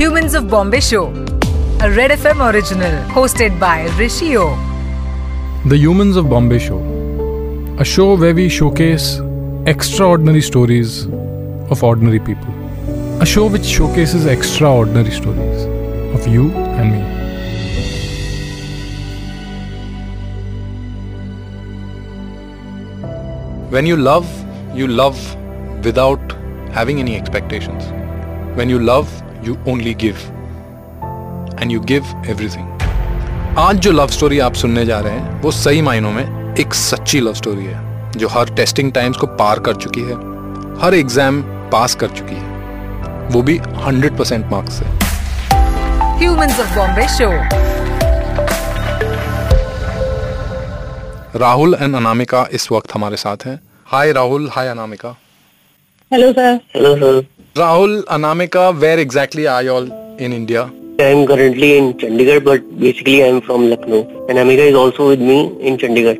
Humans 0.00 0.32
of 0.32 0.48
Bombay 0.48 0.80
Show, 0.80 1.08
a 1.78 1.90
Red 1.94 2.10
FM 2.10 2.40
original 2.50 2.90
hosted 3.10 3.60
by 3.60 3.86
Rishio. 3.98 4.56
The 5.68 5.76
Humans 5.76 6.16
of 6.16 6.30
Bombay 6.30 6.58
Show, 6.58 6.78
a 7.78 7.84
show 7.84 8.16
where 8.16 8.34
we 8.34 8.48
showcase 8.48 9.20
extraordinary 9.66 10.40
stories 10.40 11.04
of 11.70 11.84
ordinary 11.84 12.18
people. 12.18 12.48
A 13.20 13.26
show 13.26 13.46
which 13.46 13.66
showcases 13.66 14.24
extraordinary 14.24 15.10
stories 15.10 15.64
of 16.14 16.26
you 16.26 16.50
and 16.50 16.92
me. 16.92 17.02
When 23.68 23.84
you 23.84 23.98
love, 23.98 24.26
you 24.74 24.86
love 24.88 25.18
without 25.84 26.32
having 26.72 27.00
any 27.00 27.16
expectations. 27.16 27.84
When 28.56 28.70
you 28.70 28.78
love, 28.78 29.10
you 29.42 29.58
only 29.66 29.94
give. 29.94 30.18
And 31.58 31.72
you 31.72 31.80
give 31.82 32.04
everything. 32.26 32.66
आज 33.58 33.78
जो 33.84 33.92
love 33.92 34.08
story 34.08 34.38
आप 34.38 34.54
सुनने 34.54 34.84
जा 34.86 34.98
रहे 35.00 35.12
हैं 35.12 35.40
वो 35.42 35.50
सही 35.50 35.80
मायनों 35.82 36.10
में 36.12 36.56
एक 36.60 36.74
सच्ची 36.74 37.20
लव 37.20 37.34
स्टोरी 37.34 37.64
है 37.64 38.10
जो 38.12 38.28
हर 38.28 38.54
टेस्टिंग 38.56 38.92
टाइम्स 38.92 39.16
को 39.16 39.26
पार 39.40 39.60
कर 39.60 39.76
चुकी 39.76 40.00
है 40.00 40.16
हर 40.82 40.94
एग्ज़ाम 40.94 41.42
पास 41.72 41.94
कर 42.02 42.10
चुकी 42.18 42.34
है 42.34 42.48
वो 43.30 43.42
भी 43.42 43.58
100% 43.58 44.52
मार्क्स 44.52 44.78
से 44.78 44.98
Humans 46.20 46.62
of 46.62 46.72
Bombay 46.76 47.08
Show. 47.16 47.32
Rahul 51.36 51.76
and 51.80 51.96
Anamika 51.96 52.46
इस 52.52 52.70
वक्त 52.72 52.94
हमारे 52.94 53.16
साथ 53.16 53.46
हैं 53.46 53.60
hi 53.86 54.12
Rahul 54.12 54.48
hi 54.52 54.68
Anamika 54.68 55.16
Hello, 56.10 56.32
sir. 56.32 56.48
Hello, 56.74 57.22
sir. 57.54 57.60
Rahul 57.60 58.04
Anamika 58.10 58.68
where 58.70 58.98
exactly 58.98 59.44
are 59.44 59.64
you 59.64 59.72
all 59.72 59.90
in 60.20 60.32
India 60.32 60.70
I'm 61.02 61.20
currently 61.28 61.68
in 61.78 61.94
Chandigarh, 61.94 62.40
but 62.44 62.64
basically 62.80 63.24
I'm 63.24 63.40
from 63.40 63.62
Lucknow. 63.70 64.00
And 64.28 64.38
Amika 64.38 64.64
is 64.70 64.74
also 64.74 65.08
with 65.10 65.20
me 65.20 65.36
in 65.60 65.78
Chandigarh. 65.78 66.16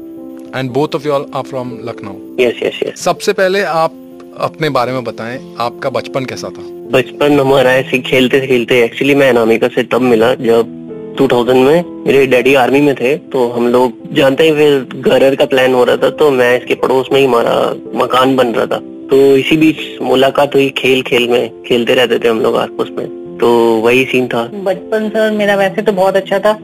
And 0.56 0.70
both 0.70 0.94
of 0.94 1.06
you 1.06 1.12
all 1.12 1.27
are 1.34 1.42
from 1.42 1.78
Lucknow 1.84 2.14
Yes, 2.41 2.62
yes, 2.62 2.78
yes. 2.82 2.96
सबसे 2.96 3.32
पहले 3.32 3.62
आप 3.62 3.92
अपने 4.41 4.69
बारे 4.69 4.92
में 4.92 5.04
बताएँ 5.04 5.56
आपका 5.60 5.91
बचपन 5.91 6.24
कैसा 6.24 6.48
था 6.48 6.62
बचपन 6.92 7.41
हमारा 7.41 7.72
ऐसे 7.72 7.98
खेलते 7.98 8.41
खेलते 8.47 8.82
एक्चुअली 8.84 9.14
मैं 9.14 9.28
अनामिका 9.30 9.69
से 9.69 9.82
तब 9.82 10.00
मिला 10.00 10.34
जब 10.34 10.78
2000 11.20 11.54
में 11.54 11.84
मेरे 12.06 12.26
डैडी 12.26 12.54
आर्मी 12.54 12.80
में 12.80 12.94
थे 12.94 13.16
तो 13.16 13.48
हम 13.50 13.69
लोग 13.69 14.14
जानते 14.14 14.44
ही 14.44 14.52
फिर 14.52 15.00
घर 15.00 15.34
का 15.36 15.44
प्लान 15.44 15.74
हो 15.74 15.84
रहा 15.84 15.97
था 15.97 16.10
तो 16.10 16.30
मैं 16.30 16.58
इसके 16.58 16.74
पड़ोस 16.74 17.08
में 17.12 17.20
ही 17.20 17.26
हमारा 17.26 17.74
मकान 18.04 18.36
बन 18.36 18.54
रहा 18.54 18.66
था 18.66 18.80
तो 19.11 19.16
इसी 19.36 19.56
बीच 19.56 19.77
मुलाकात 20.03 20.55
हुई 20.55 20.69
खेल 20.78 21.03
खेल 21.03 21.28
में 21.28 21.62
खेलते 21.62 21.94
रहते 21.94 22.19
थे 22.19 22.28
हम 22.28 22.41
लोग 22.41 22.56
आपस 22.56 22.91
में। 22.98 23.06
तो 23.39 23.48
वही 23.83 24.05
सीन 24.05 24.27
था। 24.28 24.42
बचपन 24.64 25.08
सर 25.08 25.30
मेरा 25.33 25.55
वैसे 25.56 25.83
तो 25.83 25.92
बहुत 25.92 26.16
अच्छा 26.16 26.39
था। 26.39 26.58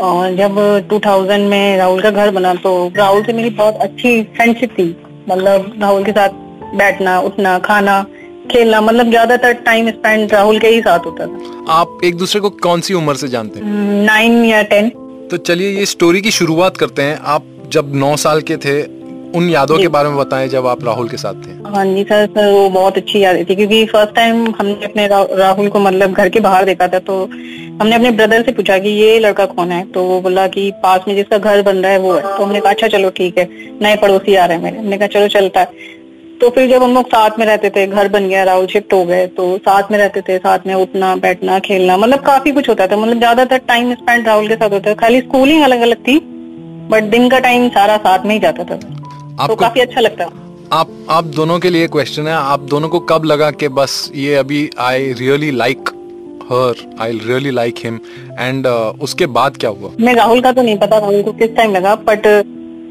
और 0.00 0.34
जब 0.36 0.58
2000 0.90 1.48
में 1.48 1.76
राहुल 1.78 2.00
का 2.02 2.10
घर 2.10 2.30
बना 2.30 2.54
तो 2.56 2.70
राहुल 2.96 3.22
से 3.24 3.32
मेरी 3.32 3.50
बहुत 3.52 3.76
अच्छी 3.80 4.22
फ्रेंडशिप 4.36 4.70
थी। 4.70 4.84
मतलब 5.28 5.72
राहुल 5.80 6.04
के 6.04 6.12
साथ 6.12 6.28
बैठना 6.76 7.18
उठना 7.20 7.58
खाना 7.60 8.02
खेलना 8.50 8.80
मतलब 8.80 9.10
ज़्यादातर 9.10 9.52
टाइम 9.64 9.90
स्पेंड 9.90 10.32
राहुल 10.32 10.58
के 10.58 10.68
ही 10.68 10.80
साथ 10.80 11.06
होता 11.06 11.26
था। 11.26 11.64
आप 11.72 12.00
एक 12.04 12.16
दूसरे 12.16 12.40
को 12.40 12.50
कौन 12.62 12.80
सी 12.80 12.94
उम्र 12.94 13.14
से 13.14 13.28
जानते 13.28 13.60
हैं? 13.60 14.04
नाइन 14.04 14.44
या 14.44 14.62
टेन 14.64 14.88
तो 15.30 15.36
चलिए 15.38 15.70
ये 15.70 15.86
स्टोरी 15.86 16.20
की 16.20 16.30
शुरुआत 16.30 16.76
करते 16.76 17.02
हैं। 17.02 17.18
आप 17.24 17.44
जब 17.68 17.94
नौ 17.96 18.14
साल 18.18 18.40
के 18.42 18.56
थे 18.58 18.80
उन 19.30 19.48
यादों 19.50 19.78
के 19.78 19.88
बारे 19.88 20.08
में 20.08 20.16
बताएँ 20.18 20.48
जब 20.48 20.66
आप 20.66 20.84
राहुल 20.84 21.08
के 21.08 21.16
साथ 21.16 21.34
थे। 21.44 21.52
हाँ 21.68 21.84
जी 21.86 22.02
सर 22.04 22.26
सर 22.28 22.50
वो 22.52 22.68
बहुत 22.70 22.96
अच्छी 22.96 23.22
यादें 23.22 23.44
थी 23.46 23.54
क्योंकि 23.56 23.84
फ़र्स्ट 23.86 24.14
टाइम 24.14 24.44
हमने 24.58 24.84
अपने 24.84 25.06
रा, 25.08 25.22
राहुल 25.32 25.68
को 25.68 25.78
मतलब 25.80 26.12
घर 26.12 26.28
के 26.28 26.40
बाहर 26.40 26.64
देखा 26.64 26.88
था 26.88 26.98
तो 27.00 27.22
हमने 27.80 27.94
अपने 27.94 28.10
ब्रदर 28.12 28.42
से 28.42 28.52
पूछा 28.52 28.78
कि 28.78 28.88
ये 28.90 29.18
लड़का 29.18 29.44
कौन 29.46 29.72
है? 29.72 29.84
तो 29.84 30.02
वो 30.04 30.20
बोला 30.20 30.46
कि 30.48 30.70
पास 30.82 31.04
में 31.08 31.14
जिसका 31.16 31.38
घर 31.38 31.62
बन 31.62 31.76
रहा 31.76 31.92
है 31.92 31.98
वो 31.98 32.12
है। 32.12 32.22
तो 32.22 32.42
हमने 32.42 32.60
कहा 32.60 32.72
अच्छा 32.72 32.88
चलो 32.88 33.10
ठीक 33.16 33.38
है 33.38 33.48
नए 33.82 33.96
पड़ोसी 33.96 34.34
आ 34.34 34.44
रहे 34.44 34.56
हैं 34.56 34.64
मेरे। 34.64 34.78
हमने 34.78 34.98
कहा 34.98 35.08
चलो 35.08 35.28
चलता 35.30 35.60
है। 35.60 35.98
तो 36.40 36.50
फिर 36.50 36.68
जब 36.68 36.82
हम 36.82 36.94
लोग 36.94 37.06
साथ 37.08 37.38
में 37.38 37.46
रहते 37.46 37.70
थे 37.70 37.86
घर 37.86 38.08
बन 38.08 38.28
गया 38.28 38.44
राहुल 38.44 38.66
शिफ्ट 38.66 38.92
हो 38.92 39.04
गए 39.04 39.26
तो 39.28 39.56
साथ 39.58 39.90
में 39.92 39.98
रहते 39.98 40.20
थे 40.20 40.38
साथ 40.38 40.66
में 40.66 40.74
उठना 40.74 41.14
बैठना 41.18 41.58
खेलना 41.60 41.96
मतलब 41.96 42.24
काफ़ी 42.26 42.52
कुछ 42.52 42.68
होता 42.68 42.86
था। 42.86 42.96
मतलब 42.96 43.18
ज़्यादातर 43.18 43.58
टाइम 43.68 43.92
स्पेंड 43.94 44.26
राहुल 44.26 44.48
के 44.48 44.54
साथ 44.54 44.70
होता 44.70 44.90
था। 44.90 44.94
खाली 44.96 45.20
स्कूलिंग 45.20 45.62
अलग 45.62 45.80
अलग 45.80 46.06
थी 46.08 46.18
बट 46.90 47.10
दिन 47.10 47.28
का 47.28 47.38
टाइम 47.40 47.68
सारा 47.70 47.96
साथ 47.98 48.24
में 48.26 48.34
ही 48.34 48.40
जाता 48.40 48.64
था। 48.64 48.78
तो 49.40 49.44
आपको 49.44 49.56
काफ़ी 49.56 49.80
अच्छा 49.80 50.00
लगता 50.00 50.24
है। 50.24 50.30
आप 50.72 50.88
आप 51.10 51.24
दोनों 51.36 51.58
के 51.58 51.70
लिए 51.70 51.86
क्वेश्चन 51.88 52.26
है 52.26 52.32
आप 52.34 52.60
दोनों 52.70 52.88
को 52.88 52.98
कब 53.10 53.24
लगा 53.24 53.50
कि 53.50 53.68
बस 53.78 54.10
ये 54.14 54.34
अभी 54.34 54.68
I 54.78 55.12
really 55.20 55.50
like 55.50 55.88
her 56.50 56.84
I 57.00 57.18
really 57.24 57.50
like 57.50 57.74
him 57.84 57.98
and 58.40 58.66
उसके 58.66 59.26
बाद 59.38 59.56
क्या 59.56 59.70
हुआ? 59.70 59.90
मैं 60.00 60.14
राहुल 60.14 60.40
का 60.40 60.52
तो 60.52 60.62
नहीं 60.62 60.76
पता 60.78 60.98
राहुल 60.98 61.22
को 61.22 61.32
किस 61.32 61.54
टाइम 61.56 61.72
लगा 61.72 61.94
बट 62.08 62.26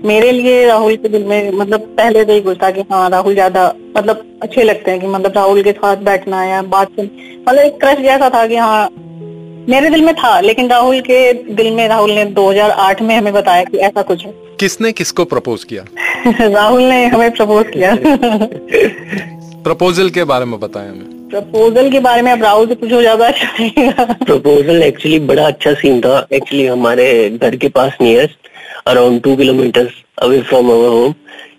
मेरे 0.05 0.31
लिए 0.31 0.65
राहुल 0.67 0.95
के 0.95 1.09
दिल 1.09 1.23
में 1.27 1.51
मतलब 1.51 1.79
पहले 1.97 2.23
से 2.25 2.33
ही 2.33 2.41
कुछ 2.41 2.57
था 2.63 2.71
कि 2.71 2.81
हाँ 2.91 3.09
राहुल 3.09 3.33
ज़्यादा 3.33 3.67
मतलब 3.97 4.23
अच्छे 4.43 4.63
लगते 4.63 4.91
हैं 4.91 4.99
कि 5.01 5.07
मतलब 5.07 5.33
राहुल 5.35 5.61
के 5.63 5.71
साथ 5.71 5.97
बैठना 6.03 6.43
या 6.45 6.61
बात 6.73 6.91
सुन 6.95 7.09
मतलब 7.49 7.59
एक 7.59 7.79
क्रश 7.81 7.99
जैसा 7.99 8.29
था 8.29 8.45
कि 8.47 8.55
हाँ 8.55 8.89
मेरे 9.69 9.89
दिल 9.89 10.05
में 10.05 10.13
था 10.15 10.39
लेकिन 10.39 10.69
राहुल 10.69 10.99
के 11.01 11.33
दिल 11.53 11.73
में 11.75 11.87
राहुल 11.87 12.11
ने 12.11 12.25
2008 12.33 13.01
में 13.01 13.17
हमें 13.17 13.33
बताया 13.33 13.63
कि 13.63 13.77
ऐसा 13.77 14.01
कुछ 14.01 14.25
है। 14.25 14.48
किसने 14.59 14.91
किसको 14.91 15.25
प्रपोज 15.25 15.63
किया? 15.63 15.83
राहुल 16.49 16.81
ने 16.81 17.05
हमें 17.05 17.31
प्रपोज 17.31 17.65
किया। 17.73 17.95
प्रपोजल 19.63 20.09
के 20.09 20.23
बारे 20.23 20.45
में 20.45 20.59
बताएँ 20.59 20.89
हमें। 20.89 21.29
प्रपोजल 21.29 21.89
के 21.91 21.99
बारे 21.99 22.21
में 22.21 22.31
अब 22.31 22.43
राहुल 22.43 22.67
से 22.67 22.75
पूछो 22.75 22.99
ज़्यादा 23.01 23.27
अच्छा 23.27 24.13
प्रपोजल 24.23 24.81
एक्चुअली 24.83 25.19
बड़ा 25.19 25.45
अच्छा 25.47 25.73
सीन 25.73 25.99
था। 26.01 26.27
एक्चुअली 26.33 26.65
हमारे 26.65 27.07
घर 27.29 27.55
के 27.55 27.69
पास 27.69 27.97
nearest 28.01 28.47
around 28.87 29.21
two 29.21 29.35
kilometre 29.35 29.89
away 30.23 30.41
from 30.41 30.69
our 30.71 30.87
home 30.87 31.13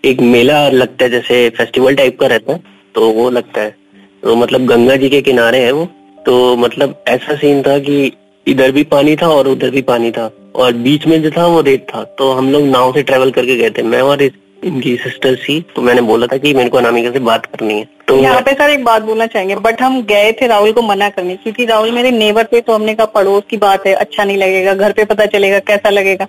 एक 0.05 0.21
मेला 0.21 0.67
लगता 0.69 1.05
है 1.05 1.11
जैसे 1.11 1.49
फेस्टिवल 1.57 1.95
टाइप 1.95 2.19
का 2.19 2.27
रहता 2.27 2.53
है 2.53 2.63
तो 2.95 3.09
वो 3.11 3.29
लगता 3.29 3.61
है। 3.61 3.75
तो 4.23 4.35
मतलब 4.35 4.65
गंगा 4.67 4.95
जी 4.95 5.09
के 5.09 5.21
किनारे 5.21 5.59
है 5.59 5.71
वो। 5.71 5.85
तो 6.25 6.55
मतलब 6.57 7.03
ऐसा 7.07 7.35
सीन 7.35 7.61
था 7.63 7.77
कि 7.79 8.11
इधर 8.47 8.71
भी 8.71 8.83
पानी 8.91 9.15
था 9.15 9.27
और 9.27 9.47
उधर 9.47 9.69
भी 9.69 9.81
पानी 9.81 10.11
था। 10.11 10.29
और 10.55 10.73
बीच 10.73 11.07
में 11.07 11.21
जो 11.21 11.31
था 11.31 11.45
वो 11.45 11.61
रेत 11.61 11.85
था। 11.89 12.03
तो 12.17 12.31
हम 12.31 12.51
लोग 12.51 12.63
नाव 12.63 12.93
से 12.93 13.03
ट्रेवल 13.03 13.31
करके 13.31 13.55
गए 13.55 13.69
थे। 13.69 13.83
मैं 13.83 14.01
और 14.01 14.21
इनकी 14.21 14.95
सिस्टर 14.97 15.35
थी। 15.35 15.59
तो 15.75 15.81
मैंने 15.81 16.01
बोला 16.01 16.27
था 16.27 16.37
कि 16.37 16.53
मेरे 16.53 16.69
को 16.69 16.77
अनामिका 16.77 17.11
से 17.11 17.19
बात 17.19 17.45
करनी 17.45 17.73
है। 17.73 17.87
तो 18.07 18.17
यहाँ 18.17 18.41
पे 18.41 18.53
सर 18.53 18.69
एक 18.69 18.83
बात 18.83 19.01
बोलना 19.01 19.25
चाहेंगे 19.25 19.55
बट 19.57 19.81
हम 19.81 20.01
गए 20.03 20.31
थे 20.31 20.47
राहुल 20.47 20.71
को 20.71 20.81
मना 20.81 21.09
करने 21.09 21.35
क्योंकि 21.35 21.65
राहुल 21.65 21.91
मेरे 21.91 22.11
नेबर 22.11 22.43
पे 22.43 22.61
तो 22.61 22.73
हमने 22.73 22.93
कहा 22.95 23.05
पड़ोस 23.05 23.43
की 23.49 23.57
बात 23.57 23.85
है 23.87 23.93
अच्छा 23.95 24.23
नहीं 24.23 24.37
लगेगा 24.37 24.73
घर 24.73 24.91
पे 24.91 25.05
पता 25.05 25.25
चलेगा 25.25 25.59
कैसा 25.59 25.89
लगेगा। 25.89 26.27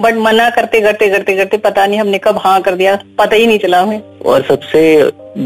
बट 0.00 0.14
मना 0.16 0.48
करते 0.50 0.80
करते 0.80 1.08
करते 1.08 1.36
करते 1.36 1.56
पता 1.58 1.86
नहीं 1.86 1.98
हमने 2.00 2.18
कब 2.18 2.38
हाँ 2.38 2.60
कर 2.62 2.74
दिया 2.74 2.94
पता 3.18 3.36
ही 3.36 3.46
नहीं 3.46 3.58
चला 3.58 3.80
हमें। 3.82 4.00
और 4.26 4.42
सबसे 4.42 4.82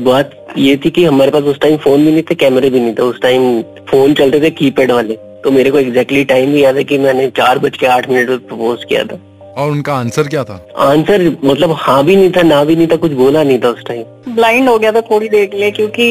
बात 0.04 0.30
ये 0.58 0.76
थी 0.76 0.90
कि 0.90 1.04
हमारे 1.04 1.30
पास 1.30 1.42
उस 1.44 1.60
टाइम 1.60 1.76
फ़ोन 1.76 2.04
भी 2.04 2.12
नहीं 2.12 2.22
थे 2.22 2.34
कैमरे 2.34 2.70
भी 2.70 2.80
नहीं 2.80 2.94
थे। 2.94 3.02
उस 3.02 3.20
टाइम 3.22 3.62
फ़ोन 3.90 4.14
चलते 4.14 4.40
थे 4.40 4.50
कीपैड 4.50 4.92
वाले। 4.92 5.14
तो 5.46 5.50
मेरे 5.52 5.70
को 5.70 5.78
एग्जैक्टली 5.78 6.24
टाइम 6.24 6.52
भी 6.52 6.62
याद 6.62 6.76
है 6.76 6.82
कि 6.84 6.96
मैंने 6.98 7.26
चार 7.30 7.58
बज 7.58 7.76
के 7.78 7.86
आठ 7.86 8.08
मिनट 8.10 8.28
में 8.30 8.38
प्रपोज 8.46 8.84
किया 8.84 9.02
था। 9.04 9.18
और 9.56 9.70
उनका 9.70 9.94
आंसर 9.94 10.28
क्या 10.28 10.42
था? 10.44 10.54
आंसर 10.76 11.22
मतलब 11.44 11.74
हाँ 11.78 12.02
भी 12.04 12.16
नहीं 12.16 12.30
था 12.30 12.42
ना 12.42 12.62
भी 12.64 12.76
नहीं 12.76 12.86
था 12.86 12.96
कुछ 12.96 13.12
बोला 13.20 13.42
नहीं 13.42 13.58
था 13.58 13.68
उस 13.68 13.84
टाइम 13.88 14.34
ब्लाइंड 14.34 14.68
हो 14.68 14.78
गया 14.78 14.92
था 14.92 15.00
थोड़ी 15.10 15.28
देर 15.28 15.46
के 15.46 15.56
लिए 15.56 15.70
क्योंकि 15.70 16.08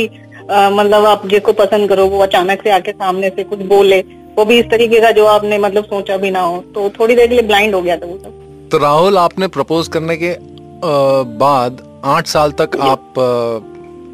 मतलब 0.50 1.06
आप 1.06 1.28
जिसको 1.28 1.54
पसंद 1.54 1.90
करो 1.90 2.06
वो 2.08 2.20
अचानक 2.24 2.64
से 2.64 2.70
आके 2.72 2.92
सामने 2.94 3.30
से 3.30 3.44
कुछ 3.44 3.60
बोले 3.68 4.00
वो 4.38 4.46
भी 4.46 4.60
इस 4.60 4.66
तरीके 4.72 5.02
का 5.02 5.12
जो 5.12 5.26
आपने 5.26 5.58
मतलब 5.58 5.84
सोचा 5.86 6.18
भी 6.18 6.32
ना 6.32 6.42
हो। 6.42 6.58
तो 6.76 6.90
थोड़ी 7.00 7.16
देर 7.16 7.28
के 7.28 7.34
लिए 7.34 7.48
ब्लाइंड 7.48 7.76
हो 7.76 7.82
गया 7.82 7.98
था 7.98 8.06
वो 8.06 8.18
सब। 8.18 8.68
तो 8.72 8.78
राहुल 8.78 9.18
आपने 9.18 9.48
प्रपोज 9.58 9.88
करने 9.88 10.18
के 10.18 10.36
बाद 11.40 11.88
आठ 12.06 12.28
साल 12.28 12.52
तक 12.62 12.78
आप 12.82 13.20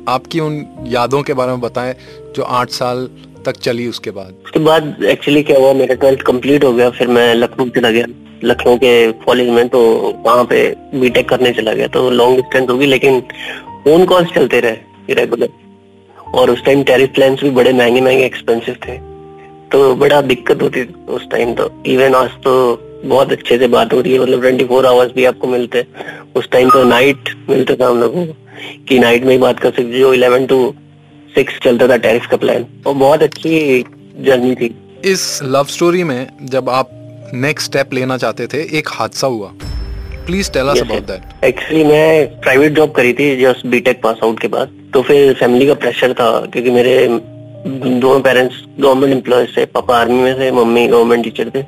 आपकी 0.09 0.39
उन 0.39 0.65
यादों 0.87 1.21
के 1.23 1.33
बारे 1.33 1.51
में 1.51 1.61
बताएँ 1.61 1.95
जो 2.35 2.43
आठ 2.59 2.69
साल 2.71 3.09
तक 3.45 3.57
चली 3.59 3.87
उसके 3.87 4.11
बाद? 4.11 4.33
उसके 4.45 4.59
बाद 4.59 5.03
एक्चुअली 5.05 5.43
क्या 5.43 5.57
हुआ, 5.59 5.73
मेरा 5.73 5.95
ट्वेल्थ 5.95 6.21
कंप्लीट 6.21 6.63
हो 6.63 6.73
गया, 6.73 6.89
फिर 6.89 7.07
मैं 7.09 7.33
लखनऊ 7.35 7.69
चला 7.69 7.91
गया। 7.91 8.05
लखनऊ 8.43 8.77
के 8.77 9.11
कॉलेज 9.23 9.49
में 9.49 9.67
तो 9.69 9.79
वहाँ 10.25 10.43
पे 10.45 10.63
बीटेक 10.95 11.29
करने 11.29 11.51
चला 11.53 11.73
गया 11.73 11.87
तो 11.87 12.09
लॉन्ग 12.11 12.35
डिस्टेंस 12.35 12.69
होगी, 12.69 12.85
लेकिन 12.85 13.19
फ़ोन 13.83 14.05
कॉल्स 14.05 14.33
चलते 14.35 14.59
रहे 14.59 15.13
रेगुलर 15.13 15.49
और 16.33 16.49
उस 16.51 16.63
टाइम 16.65 16.83
टैरिफ 16.83 17.13
प्लान्स 17.15 17.43
भी 17.43 17.49
बड़े 17.51 17.73
महँगे 17.73 18.01
महँगे 18.01 18.25
एक्सपेंसिव 18.25 18.75
थे। 18.85 18.97
तो 19.71 19.95
बड़ा 19.95 20.21
दिक्कत 20.23 20.61
होती 20.61 20.81
उस 21.09 21.29
टाइम 21.31 21.53
तो। 21.55 21.69
इवन 21.87 22.15
आज 22.15 22.29
तो 22.43 22.53
बहुत 23.05 23.31
अच्छे 23.31 23.57
से 23.57 23.67
बात 23.67 23.93
हो 23.93 23.99
रही 24.01 24.13
है 24.13 24.19
मतलब 24.19 24.41
ट्वेंटी 24.41 24.65
फोर 24.65 24.85
आवर्स 24.85 25.11
भी 25.13 25.25
आपको 25.25 25.47
मिलते। 25.47 25.79
हैं 25.79 26.33
उस 26.35 26.49
टाइम 26.51 26.69
तो 26.69 26.83
नाइट 26.83 27.29
मिलता 27.49 27.75
था 27.75 27.89
हम 27.89 27.99
लोगों 27.99 28.25
को, 28.25 28.33
कि 28.87 28.99
नाइट 28.99 29.23
में 29.23 29.31
ही 29.31 29.37
बात 29.37 29.59
कर 29.59 29.69
सकते 29.69 29.99
जो 29.99 30.13
इलेवन 30.13 30.45
टू 30.45 30.73
सिक्स 31.35 31.59
चलता 31.63 31.87
था 31.87 31.97
टैरिफ 31.99 32.25
का 32.31 32.37
प्लान 32.37 32.65
और 32.87 32.93
बहुत 32.95 33.23
अच्छी 33.23 33.83
जर्नी 34.19 34.55
थी। 34.55 34.73
इस 35.05 35.39
लव 35.43 35.65
स्टोरी 35.69 36.03
में 36.03 36.27
जब 36.51 36.69
आप 36.69 36.89
नेक्स्ट 37.35 37.69
स्टेप 37.69 37.93
लेना 37.93 38.17
चाहते 38.17 38.47
थे 38.47 38.61
एक 38.77 38.87
हादसा 38.91 39.27
हुआ। 39.27 39.51
Please 40.25 40.51
tell 40.53 40.67
us 40.67 40.81
about 40.81 41.03
that 41.03 41.43
actually 41.45 41.83
मैं 41.83 42.39
प्राइवेट 42.41 42.73
जॉब 42.73 42.91
करी 42.95 43.13
थी 43.13 43.35
जस्ट 43.37 43.65
बीटेक 43.67 44.01
पास 44.03 44.17
आउट 44.23 44.39
के 44.39 44.47
बाद। 44.47 44.77
तो 44.93 45.01
फिर 45.01 45.33
फैमिली 45.39 45.67
का 45.67 45.73
प्रेशर 45.75 46.13
था 46.13 46.29
क्योंकि 46.45 46.71
मेरे 46.71 46.95
दोनों 47.07 48.19
पेरेंट्स 48.21 48.55
गवर्नमेंट 48.79 49.13
एम्प्लॉयज़ 49.13 49.55
थे 49.57 49.65
पापा 49.73 49.97
आर्मी 49.97 50.21
में 50.21 50.39
थे 50.39 50.51
मम्मी 50.51 50.87
गवर्नमेंट 50.87 51.23
टीचर 51.23 51.49
थे। 51.55 51.61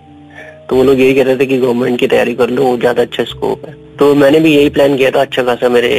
तो 0.69 0.75
वो 0.75 0.83
लोग 0.83 0.99
यही 0.99 1.13
कह 1.13 1.23
रहे 1.23 1.37
थे 1.37 1.45
कि 1.45 1.57
गवर्नमेंट 1.57 1.99
की 1.99 2.07
तैयारी 2.07 2.33
कर 2.35 2.49
लो 2.49 2.77
ज़्यादा 2.77 3.01
अच्छा 3.01 3.23
स्कोप 3.23 3.65
है। 3.67 3.73
तो 3.99 4.13
मैंने 4.15 4.39
भी 4.39 4.55
यही 4.55 4.69
प्लान 4.69 4.97
किया 4.97 5.11
था 5.11 5.21
अच्छा 5.21 5.43
खासा 5.43 5.69
मेरे 5.69 5.89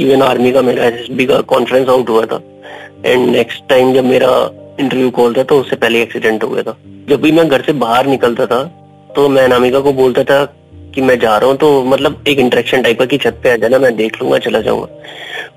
इवन 0.00 0.22
आर्मी 0.22 0.52
का 0.52 0.62
मेरा 0.62 0.84
एस 0.84 1.06
का 1.22 1.40
कॉन्फ्रेंस 1.52 1.88
आउट 1.88 2.08
हुआ 2.08 2.24
था। 2.24 2.40
एंड 3.06 3.28
नेक्स्ट 3.28 3.68
टाइम 3.68 3.92
जब 3.94 4.04
मेरा 4.04 4.30
इंटरव्यू 4.80 5.10
कॉल 5.12 5.34
था 5.34 5.42
तो 5.42 5.60
उससे 5.60 5.76
पहले 5.76 6.02
एक्सीडेंट 6.02 6.44
हो 6.44 6.48
गया 6.48 6.62
था। 6.62 6.76
जब 7.08 7.20
भी 7.22 7.32
मैं 7.32 7.48
घर 7.48 7.62
से 7.62 7.72
बाहर 7.74 8.06
निकलता 8.06 8.46
था 8.46 8.62
तो 9.10 9.28
मैं 9.28 9.44
अनामिका 9.44 9.80
को 9.80 9.92
बोलता 9.94 10.24
था 10.24 10.44
कि 10.94 11.02
मैं 11.02 11.18
जा 11.18 11.36
रहा 11.36 11.50
हूँ 11.50 11.56
तो 11.58 11.68
मतलब 11.84 12.24
एक 12.28 12.38
इंटरेक्शन 12.38 12.82
टाइप 12.82 12.98
का 12.98 13.04
कि 13.06 13.18
छत 13.18 13.40
पे 13.42 13.52
आ 13.52 13.56
जाना, 13.56 13.78
मैं 13.78 13.94
देख 13.96 14.20
लूँगा, 14.22 14.38
चला 14.38 14.60
जाऊँगा। 14.60 14.88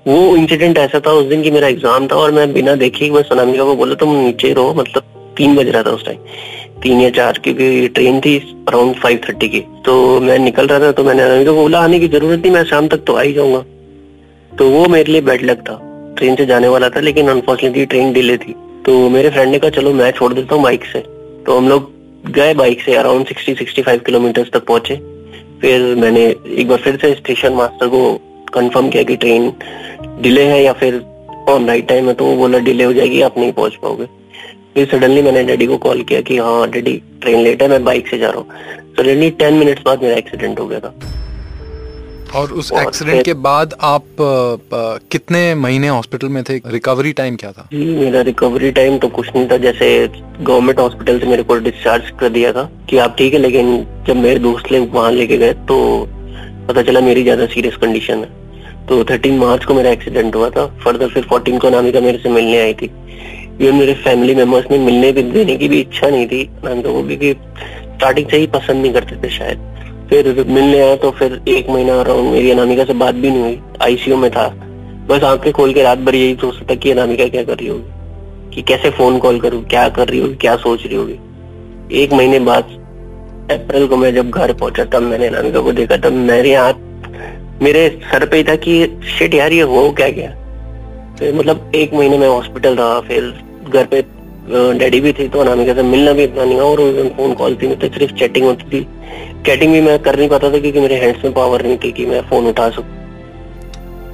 वो 0.06 0.36
इंसिडेंट 0.36 0.78
ऐसा 0.78 1.00
था 1.00 1.12
उस 1.12 1.26
दिन 1.26 1.42
की 1.42 1.50
मेरा 1.50 1.68
एग्ज़ाम 1.68 2.06
था 2.08 2.16
और 2.16 2.32
मैं 2.32 2.52
बिना 2.52 2.74
देखे 2.76 3.10
बस 3.10 3.28
अनामिका 3.32 3.64
को 3.64 3.74
बोला, 3.76 3.94
तुम 3.94 4.14
नीचे 4.16 4.52
रहो। 4.52 4.74
मतलब 4.74 5.34
तीन 5.36 5.56
बज 5.56 5.68
रहा 5.68 5.82
था 5.82 5.90
उस 5.90 6.04
टाइम 6.06 6.18
तीन 6.82 7.00
या 7.00 7.10
चार, 7.10 7.38
क्योंकि 7.44 7.88
ट्रेन 7.88 8.20
थी 8.20 8.36
अराउंड 8.68 8.94
फाइव 8.96 9.20
थर्टी 9.28 9.48
की। 9.48 9.60
तो 9.84 10.20
मैं 10.20 10.38
निकल 10.38 10.66
रहा 10.66 10.78
था 10.80 10.92
तो 10.92 11.04
मैंने 11.04 11.22
अनामिका 11.22 11.50
को 11.50 11.56
बोला, 11.56 11.80
आने 11.80 12.00
की 12.00 12.08
ज़रूरत 12.08 12.38
नहीं, 12.38 12.52
मैं 12.52 12.64
शाम 12.64 12.88
तक 12.88 13.04
तो 13.06 13.14
आ 13.14 13.22
ही 13.22 13.32
जाऊँगा। 13.32 13.64
तो 14.52 14.70
वो 14.70 14.86
मेरे 14.88 15.12
लिए 15.12 15.20
बेड 15.22 15.42
लग 15.42 15.60
था। 15.60 15.80
ट्रेन 16.20 16.36
से 16.36 16.46
जाने 16.46 16.68
वाला 16.68 16.88
था, 16.88 17.00
लेकिन 17.00 17.28
अनफॉर्चुनेटली 17.28 17.86
ट्रेन 17.86 18.12
डिले 18.12 18.36
थी। 18.38 18.54
तो 18.86 19.08
मेरे 19.10 19.30
फ्रेंड 19.30 19.50
ने 19.52 19.58
कहा, 19.58 19.70
चलो, 19.70 19.92
मैं 19.94 20.10
छोड़ 20.12 20.32
देता 20.34 20.54
हूँ 20.54 20.62
बाइक 20.62 20.84
से। 20.84 21.00
तो 21.46 21.56
हम 21.56 21.68
लोग 21.68 21.90
गए 22.28 22.54
बाइक 22.54 22.82
से 22.82 22.94
around 22.94 23.26
sixty 23.26 23.54
sixty 23.54 23.82
five 23.82 24.00
kilometre 24.06 24.50
तक 24.52 24.64
पहुँचे। 24.66 24.96
फिर 25.60 25.82
मैंने 25.96 26.24
एक 26.54 26.68
बार 26.68 26.78
फिर 26.78 26.96
से 26.96 27.14
स्टेशन 27.14 27.52
मास्टर 27.52 27.88
को 27.88 28.00
कंफर्म 28.54 28.88
किया 28.90 29.02
कि 29.02 29.16
ट्रेन 29.16 29.52
डिले 30.20 30.44
है 30.44 30.62
या 30.62 30.72
फिर 30.74 31.00
ऑन 31.48 31.66
राइट 31.66 31.88
टाइम 31.88 32.08
है 32.08 32.14
तो 32.14 32.24
वो 32.24 32.36
बोला 32.36 32.58
डिले 32.60 32.84
हो 32.84 32.92
जाएगी, 32.92 33.20
आप 33.22 33.38
नहीं 33.38 33.52
पहुँच 33.52 33.76
पाओगे। 33.82 34.06
फिर 34.74 34.86
सडनली 34.86 35.22
मैंने 35.22 35.42
डैडी 35.44 35.66
को 35.66 35.78
कॉल 35.78 36.02
किया 36.02 36.20
कि 36.20 36.36
हाँ 36.38 36.70
डैडी 36.70 37.00
ट्रेन 37.22 37.40
लेट 37.44 37.62
है, 37.62 37.68
मैं 37.68 37.82
बाइक 37.84 38.08
से 38.08 38.18
जा 38.18 38.30
रहा 38.30 38.38
हूँ। 38.38 38.94
सडनली 38.96 39.30
टेन 39.32 39.54
मिनट्स 39.54 39.82
बाद 39.82 40.02
मेरा 40.02 40.16
एक्सीडेंट 40.16 40.60
हो 40.60 40.66
गया 40.66 40.80
था। 40.80 40.94
और 42.34 42.52
उस 42.52 42.72
एक्सीडेंट 42.72 43.24
के 43.24 43.34
बाद 43.34 43.74
आप 43.80 44.02
अ, 44.02 44.76
अ, 44.76 44.98
कितने 45.10 45.54
महीने 45.54 45.88
हॉस्पिटल 45.88 46.28
में 46.28 46.44
थे? 46.44 46.60
रिकवरी 46.66 47.12
टाइम 47.12 47.36
क्या 47.36 47.52
था? 47.52 47.68
जी 47.72 47.84
मेरा 47.84 48.20
रिकवरी 48.20 48.70
टाइम 48.70 48.98
तो 48.98 49.08
कुछ 49.08 49.28
नहीं 49.36 49.48
था। 49.48 49.56
जैसे 49.56 50.08
गवर्नमेंट 50.40 50.78
हॉस्पिटल 50.78 51.20
से 51.20 51.26
मेरे 51.26 51.42
को 51.42 51.54
डिस्चार्ज 51.54 52.10
कर 52.20 52.28
दिया 52.28 52.52
था 52.52 52.70
कि 52.90 52.98
आप 52.98 53.16
ठीक 53.18 53.32
है 53.32 53.38
लेकिन 53.38 53.86
जब 54.06 54.16
मेरे 54.16 54.38
दोस्त 54.38 54.72
लोग 54.72 54.94
वहाँ 54.94 55.12
लेके 55.12 55.38
गए 55.38 55.52
तो 55.52 56.08
पता 56.68 56.82
चला 56.82 57.00
मेरी 57.00 57.22
ज़्यादा 57.22 57.46
सीरियस 57.46 57.76
कंडीशन 57.76 58.18
है। 58.18 58.40
तो 58.86 59.04
थर्टीन 59.04 59.38
मार्च 59.38 59.64
को 59.64 59.74
मेरा 59.74 59.90
एक्सीडेंट 59.90 60.36
हुआ 60.36 60.50
था। 60.50 60.66
फर्दर 60.84 61.08
फिर 61.08 61.22
फोर्टीन 61.22 61.58
को 61.58 61.70
नामिका 61.70 62.00
मेरे 62.00 62.18
से 62.18 62.28
मिलने 62.28 62.58
आई 62.58 62.74
थी। 62.74 62.90
इवन 63.60 63.74
मेरे 63.74 63.94
फैमिली 63.94 64.34
मेंबर्स 64.34 64.70
ने 64.70 64.78
मिलने 64.78 65.12
भी 65.12 65.22
देने 65.22 65.56
की 65.56 65.68
भी 65.68 65.80
इच्छा 65.80 66.08
नहीं 66.08 66.26
थी। 66.26 66.50
नामिका 66.64 66.90
को 66.90 67.02
क्योंकि 67.02 67.32
स्टार्टिंग 67.32 68.30
से 68.30 68.36
ही 68.36 68.46
पसंद 68.46 68.82
नहीं 68.82 68.92
करते 68.92 69.16
थे 69.16 69.30
शायद। 69.30 69.58
फिर 70.10 70.44
मिलने 70.44 70.78
आया 70.80 70.94
तो 70.96 71.10
फिर 71.10 71.40
एक 71.48 71.68
महीना 71.70 71.98
अराउंड 72.00 72.30
मेरी 72.32 72.50
अनामिका 72.50 72.84
से 72.84 72.92
बात 72.94 73.14
भी 73.14 73.30
नहीं 73.30 73.42
हुई। 73.42 73.60
आईसीयू 73.82 74.16
में 74.16 74.30
था। 74.30 74.46
बस 75.08 75.24
आँखें 75.24 75.52
खोल 75.52 75.72
के 75.72 75.82
रात 75.82 75.98
भर 75.98 76.14
यही 76.14 76.34
सोचता 76.34 76.66
था 76.70 76.74
कि 76.74 76.90
अनामिका 76.90 77.26
क्या 77.28 77.44
कर 77.44 77.56
रही 77.56 77.68
होगी? 77.68 78.54
कि 78.54 78.62
कैसे 78.62 78.90
फ़ोन 78.90 79.18
कॉल 79.18 79.40
करूँ? 79.40 79.62
क्या 79.64 79.88
कर 79.88 80.08
रही 80.08 80.20
होगी? 80.20 80.34
क्या 80.34 80.56
सोच 80.56 80.86
रही 80.86 80.96
होगी? 80.96 81.18
एक 82.02 82.12
महीने 82.12 82.38
बाद 82.40 82.76
अप्रैल 83.52 83.86
को 83.86 83.96
मैं 83.96 84.14
जब 84.14 84.30
घर 84.30 84.52
पहुँचा, 84.52 84.84
तब 84.84 85.02
मैंने 85.02 85.26
अनामिका 85.26 85.60
को 85.60 85.72
देखा, 85.72 85.96
तब 85.96 86.12
मेरे 86.12 86.54
हाथ, 86.54 86.74
मेरे 87.62 87.88
सर 88.12 88.26
पे 88.26 88.36
ही 88.36 88.44
था 88.44 88.54
कि 88.56 89.00
शिट 89.18 89.34
यार, 89.34 89.52
ये 89.52 89.62
हो 89.62 89.90
क्या 89.90 90.08
गया? 90.08 90.30
फिर 91.18 91.34
मतलब 91.34 91.72
एक 91.74 91.94
महीने 91.94 92.18
में 92.18 92.28
हॉस्पिटल 92.28 92.76
रहा, 92.76 93.00
फिर 93.00 93.34
घर 93.68 93.84
पे 93.84 94.04
डैडी 94.78 95.00
भी 95.00 95.12
थे 95.12 95.26
तो 95.28 95.38
अनामिका 95.38 95.74
से 95.74 95.82
मिलना 95.82 96.12
भी 96.12 96.22
इतना 96.24 96.44
नहीं 96.44 96.60
और 96.60 96.78
फ़ोन 97.16 97.34
कॉल 97.34 97.54
थी 97.54 97.74
तो 97.74 97.88
सिर्फ़ 97.88 98.14
चैटिंग 98.14 98.46
होती 98.46 98.64
थी। 98.70 98.86
चैटिंग 99.46 99.72
भी 99.72 99.80
मैं 99.80 99.98
कर 99.98 100.18
नहीं 100.18 100.28
पाता 100.28 100.50
था 100.52 100.58
क्योंकि 100.58 100.80
मेरे 100.80 100.94
हैंड्स 100.94 101.24
में 101.24 101.32
पावर 101.34 101.62
नहीं 101.62 101.76
थी 101.78 101.92
कि 101.92 102.06
मैं 102.06 102.20
फ़ोन 102.30 102.46
उठा 102.46 102.68
सकूँ। 102.70 102.98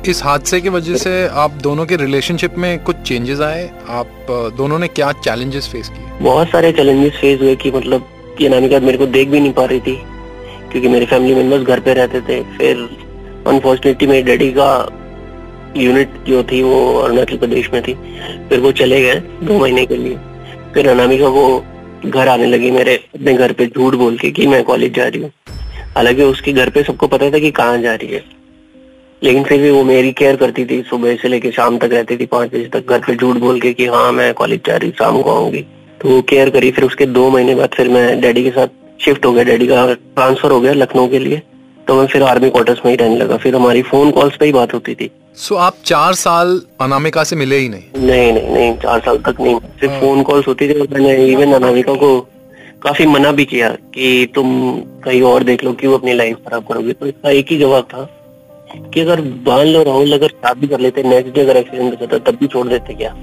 इस 0.09 0.23
हादसे 0.25 0.61
की 0.61 0.69
वजह 0.69 0.97
से 0.97 1.13
आप 1.35 1.51
दोनों 1.63 1.87
के 1.87 1.97
रिलेशनशिप 1.97 2.59
में 2.59 2.79
कुछ 2.85 2.97
चेंजेस 2.97 3.41
आए? 3.41 3.71
आप 3.89 4.53
दोनों 4.57 4.79
ने 4.79 4.89
क्या 4.89 5.11
चैलेंजेस 5.15 5.69
फेस 5.69 5.89
किए? 5.89 6.05
बहुत 6.23 6.49
सारे 6.49 6.73
चैलेंजेस 6.73 7.13
फेस 7.13 7.41
हुए 7.41 7.55
कि 7.57 7.71
मतलब 7.71 8.07
ये 8.41 8.49
अनामिका 8.49 8.81
मेरे 8.81 8.99
को 8.99 9.07
देख 9.09 9.29
भी 9.29 9.41
नहीं 9.41 9.53
पा 9.53 9.65
रही 9.65 9.81
थी 9.81 9.97
क्योंकि 10.73 10.89
मेरे 10.89 11.07
फैमिली 11.07 11.35
मेंबर्स 11.35 11.63
घर 11.63 11.81
पे 11.81 11.95
रहते 11.95 12.21
थे। 12.21 12.41
फिर 12.59 12.89
अनफॉर्चुनेटली 13.47 14.09
मेरे 14.09 14.23
डैडी 14.23 14.51
का 14.53 14.71
यूनिट 15.77 16.11
जो 16.27 16.43
थी 16.43 16.63
वो 16.63 16.79
अरुणाचल 16.99 17.37
प्रदेश 17.37 17.71
में 17.73 17.83
थी। 17.83 17.95
फिर 18.49 18.61
वो 18.61 18.73
चले 18.73 19.01
गए 19.03 19.15
दो 19.43 19.59
महीने 19.59 19.87
के 19.87 19.97
लिए। 19.97 20.17
फिर 20.75 20.89
अनामिका 20.89 21.29
को 21.31 21.45
घर 22.05 22.29
आने 22.29 22.47
लगी 22.47 22.71
मेरे 22.71 22.95
अपने 22.95 23.35
घर 23.35 23.53
पे 23.53 23.67
झूठ 23.67 23.95
बोल 23.95 24.17
के 24.17 24.31
कि 24.31 24.47
मैं 24.47 24.63
कॉलेज 24.65 24.95
जा 24.95 25.07
रही 25.07 25.23
हूँ। 25.23 25.31
हालाँकि 25.97 26.23
उसके 26.23 26.53
घर 26.53 26.71
पे 26.71 26.83
सबको 26.83 27.07
पता 27.07 27.31
था 27.31 27.39
कि 27.39 27.51
कहाँ 27.51 27.79
जा 27.79 27.95
रही 27.95 28.09
है। 28.09 28.25
लेकिन 29.23 29.45
फिर 29.45 29.61
भी 29.63 29.71
वो 29.71 29.85
मेरी 29.85 30.13
केयर 30.13 30.37
करती 30.37 30.65
थी, 30.65 30.83
सुबह 30.83 31.17
से 31.17 31.29
लेके 31.29 31.51
शाम 31.51 31.79
तक 31.79 31.93
रहती 31.93 32.17
थी, 32.17 32.27
पाँच 32.27 32.49
बजे 32.49 32.69
तक 32.73 32.89
घर 32.89 32.99
पे 32.99 33.15
झूठ 33.15 33.37
बोल 33.37 33.61
के 33.61 33.73
कि 33.73 33.87
हाँ 33.87 34.13
मैं 34.13 34.35
कॉलेज 34.35 34.61
जा 34.67 34.77
रही 34.77 34.89
हूँ, 34.89 34.97
शाम 34.97 35.23
को 35.23 35.31
आऊँगी। 35.31 35.65
तो 36.01 36.09
वो 36.09 36.23
केयर 36.23 36.51
करी, 36.51 36.71
फिर 36.71 36.85
उसके 36.85 37.07
दो 37.07 37.31
महीने 37.31 37.55
बाद 37.55 37.69
फिर 37.69 37.89
मैं 37.89 38.21
डैडी 38.21 38.45
के 38.45 38.51
साथ 38.51 39.03
शिफ्ट 39.05 39.27
हो 39.27 39.33
गया। 39.33 39.45
डैडी 39.45 39.67
का 39.67 39.95
ट्रांसफ़र 39.95 40.51
हो 40.51 40.61
गया 40.61 40.73
लखनऊ 40.73 41.09
के 41.09 41.19
लिए। 41.19 41.43
तो 41.89 41.95
मैं 41.95 42.07
फिर 42.07 42.23
आर्मी 42.23 42.51
क्वार्टर्स 42.51 42.79
में 42.85 42.93
ही 42.93 42.97
रहने 42.97 43.17
लगा। 43.17 43.37
फिर 43.37 43.55
हमारी 43.57 43.83
फ़ोन 43.83 44.11
कॉल्स 44.11 44.37
पे 44.37 44.47
ही 44.47 44.53
बात 44.53 44.75
होती 44.75 44.95
थी। 44.95 45.11
सो 45.37 45.55
so, 45.55 45.61
आप 45.61 45.77
चार 45.85 46.15
साल 46.15 46.61
अनामिका 46.81 47.25
से 47.25 47.37
मिले 47.37 47.57
ही 47.57 47.69
नहीं? 47.69 47.83
नहीं 47.99 48.33
नहीं 48.33 48.51
नहीं 48.51 48.75
चार 48.75 49.01
साल 49.01 49.19
तक 49.19 49.41
नहीं। 49.41 49.59
सिर्फ़ 49.81 49.95
फ़ोन 49.95 50.23
कॉल्स 50.23 50.49
होती 50.49 50.69
थी 50.69 50.81
और 50.81 50.89
मैंने 50.93 51.27
इवन 51.27 51.53
अनामिका 51.53 51.95
को 51.95 52.21
काफ़ी 52.83 53.07
मना 53.07 53.33
भी 53.33 53.45
किया 53.45 53.71
कि 53.95 54.33
तुम 54.35 54.81
कहीं 55.05 55.23
और 55.23 55.45
देख 55.45 55.65
लो 55.65 55.73
क्यों 55.73 55.99
अपनी 55.99 56.13
लाइफ 56.13 56.37
खराब 56.37 56.65
करोगे? 56.65 56.93
तो 56.93 57.07
इसका 57.07 57.31
एक 57.31 57.47
ही 57.51 57.59
जवाब 57.59 57.85
था 57.85 58.09
कि 58.95 59.01
अगर 59.01 59.21
मान 59.21 59.67
लो 59.67 59.83
राहुल 59.83 60.13
अगर 60.13 60.29
शादी 60.29 60.67
कर 60.67 60.81
लेते 60.81 61.03
नेक्स्ट 61.03 61.35
डे 61.35 61.41
अगर 61.41 61.57
एक्सीडेंट 61.57 61.93
हो 61.93 62.07
जाता 62.07 62.31
तब 62.31 62.39
भी 62.39 62.47
छोड़ 62.47 62.67
देते 62.69 62.95
क्या? 62.95 63.15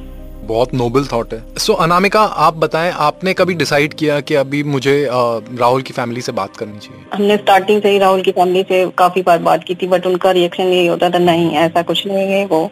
बहुत 0.44 0.74
नोबल 0.74 1.06
थॉट 1.06 1.34
है। 1.34 1.42
सो 1.58 1.74
so, 1.74 1.80
अनामिका 1.80 2.22
आप 2.22 2.58
बताएँ 2.58 2.92
आपने 3.00 3.34
कभी 3.34 3.54
डिसाइड 3.54 3.94
किया 3.94 4.20
कि 4.20 4.36
अभी 4.36 4.64
मुझे 4.66 4.96
राहुल 5.12 5.82
की 5.82 5.94
फैमिली 5.94 6.22
से 6.22 6.32
बात 6.32 6.58
करनी 6.58 6.80
चाहिए? 6.80 7.04
हमने 7.14 7.38
स्टार्टिंग 7.38 7.82
से 7.82 7.90
ही 7.90 7.98
राहुल 8.00 8.22
की 8.22 8.32
फैमिली 8.32 8.64
से 8.64 8.86
काफ़ी 8.98 9.22
बार 9.22 9.40
बात 9.42 9.64
की 9.64 9.76
थी 9.76 9.88
बट 9.88 10.06
उनका 10.06 10.32
रिएक्शन 10.32 10.64
यही 10.64 10.88
होता 10.88 11.10
था 11.10 11.20
नहीं 11.20 11.52
ऐसा 11.58 11.82
कुछ 11.82 12.06
नहीं 12.08 12.32
है 12.32 12.46
वो। 12.46 12.70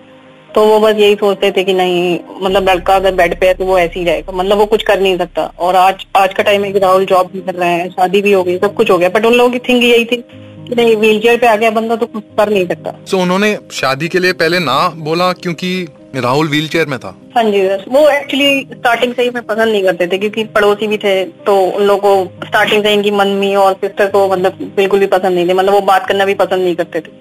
तो 0.56 0.66
वो 0.66 0.80
बस 0.80 0.96
यही 0.96 1.16
सोचते 1.16 1.52
थे 1.52 1.64
कि 1.64 1.74
नहीं 1.74 2.20
मतलब 2.42 2.70
लड़का 2.70 2.96
अगर 2.96 3.14
बेड 3.16 3.40
पे 3.40 3.48
है 3.48 3.54
तो 3.54 3.66
वो 3.66 3.78
ऐसे 3.80 4.00
ही 4.00 4.06
रहेगा। 4.06 4.32
मतलब 4.32 4.58
वो 4.58 4.66
कुछ 4.66 4.84
कर 4.84 5.00
नहीं 5.00 5.18
सकता। 5.18 5.44
और 5.60 5.76
आज 5.76 6.06
आज 6.16 6.34
का 6.34 6.44
टाइम 6.44 6.64
है 6.64 6.72
कि 6.72 6.80
राहुल 6.80 7.06
जॉब 7.06 7.30
भी 7.34 7.42
कर 7.42 7.56
रहे 7.56 7.70
हैं 7.70 7.90
शादी 7.90 8.22
भी 8.22 8.32
हो 8.32 8.44
गई 8.44 8.58
सब 8.58 8.74
कुछ 8.74 8.92
हो 8.92 8.98
गया। 8.98 9.10
बट 9.10 9.26
उन 9.26 9.34
लोगों 9.34 9.52
की 9.52 9.60
थिंक 9.60 9.84
यही 9.84 10.06
थी 10.06 10.18
कि 10.18 10.76
नहीं 10.76 10.96
व्हील 10.96 11.20
चेयर 11.20 11.38
पे 11.38 11.48
आ 11.48 11.56
गया 11.56 11.70
बंदा 11.72 11.96
तो 11.96 12.06
कुछ 12.06 12.24
कर 12.38 12.50
नहीं 12.50 12.68
सकता। 12.68 12.94
सो 13.06 13.18
उन्होंने 13.18 13.58
शादी 13.72 14.08
के 14.08 14.20
लिए 14.20 14.34
पहले 14.34 14.60
ना 14.60 14.78
बोला 15.00 15.32
क्योंकि 15.34 15.88
राहुल 16.16 16.48
व्हील 16.50 16.68
चेयर 16.68 16.88
में 16.88 16.98
था। 17.00 17.16
हाँ 17.36 17.44
जी 17.44 17.62
सर 17.62 17.84
वो 17.90 18.08
एक्चुअली 18.10 18.62
स्टार्टिंग 18.72 19.14
से 19.14 19.24
ही 19.24 19.30
मैं 19.30 19.44
पसंद 19.44 19.72
नहीं 19.72 19.84
करते 19.84 20.08
थे, 20.08 20.18
क्योंकि 20.18 20.44
पड़ोसी 20.46 20.88
भी 20.88 20.98
थे 20.98 21.24
तो 21.46 21.56
उन 21.58 21.84
लोगों 21.84 22.26
को 22.26 22.46
स्टार्टिंग 22.46 22.84
से 22.84 22.94
इनकी 22.94 23.12
मम्मी 23.14 23.54
और 23.58 23.74
सिस्टर 23.76 24.08
को 24.08 24.28
मतलब 24.30 24.58
बिल्कुल 24.76 25.00
भी 25.00 25.08
पसंद 25.08 25.36
नहीं 25.36 25.48
थे। 25.48 25.54
मतलब 25.54 25.74
वो 25.74 25.82
बात 25.84 26.08
करना 26.08 26.26
भी 26.26 26.34
पसंद 26.36 26.64
नहीं 26.64 26.76
करते 26.76 27.00
थे। 27.00 27.20